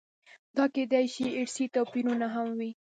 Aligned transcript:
دا 0.55 0.65
کېدای 0.75 1.05
شي 1.13 1.25
ارثي 1.39 1.65
توپیرونه 1.75 2.27
هم 2.35 2.47
وي. 2.57 2.71